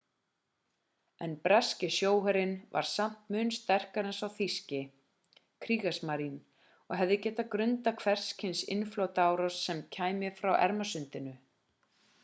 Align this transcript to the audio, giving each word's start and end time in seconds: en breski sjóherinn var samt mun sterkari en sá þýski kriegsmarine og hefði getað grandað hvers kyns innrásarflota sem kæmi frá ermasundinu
en 1.25 1.33
breski 1.47 1.89
sjóherinn 1.95 2.55
var 2.77 2.87
samt 2.91 3.29
mun 3.35 3.51
sterkari 3.57 4.11
en 4.13 4.15
sá 4.21 4.23
þýski 4.39 4.79
kriegsmarine 5.67 6.65
og 6.87 6.97
hefði 7.03 7.19
getað 7.27 7.51
grandað 7.57 8.03
hvers 8.07 8.25
kyns 8.43 8.65
innrásarflota 8.79 9.53
sem 9.61 9.85
kæmi 9.99 10.33
frá 10.41 10.51
ermasundinu 10.67 11.39